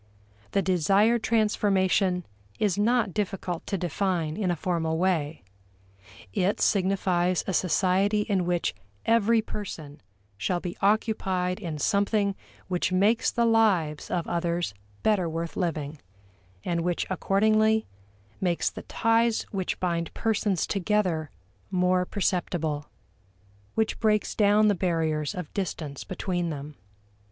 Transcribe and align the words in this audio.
The 0.53 0.63
desired 0.63 1.21
transformation 1.21 2.25
is 2.57 2.75
not 2.75 3.13
difficult 3.13 3.67
to 3.67 3.77
define 3.77 4.35
in 4.35 4.49
a 4.49 4.55
formal 4.55 4.97
way. 4.97 5.43
It 6.33 6.59
signifies 6.59 7.43
a 7.45 7.53
society 7.53 8.21
in 8.21 8.47
which 8.47 8.73
every 9.05 9.43
person 9.43 10.01
shall 10.39 10.59
be 10.59 10.75
occupied 10.81 11.59
in 11.59 11.77
something 11.77 12.33
which 12.67 12.91
makes 12.91 13.29
the 13.29 13.45
lives 13.45 14.09
of 14.09 14.25
others 14.27 14.73
better 15.03 15.29
worth 15.29 15.55
living, 15.55 15.99
and 16.65 16.81
which 16.81 17.05
accordingly 17.11 17.85
makes 18.39 18.71
the 18.71 18.81
ties 18.81 19.43
which 19.51 19.79
bind 19.79 20.11
persons 20.15 20.65
together 20.65 21.29
more 21.69 22.07
perceptible 22.07 22.87
which 23.75 23.99
breaks 23.99 24.33
down 24.33 24.67
the 24.67 24.73
barriers 24.73 25.35
of 25.35 25.53
distance 25.53 26.03
between 26.03 26.49
them. 26.49 26.73